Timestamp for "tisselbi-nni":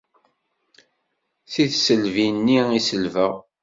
1.71-2.59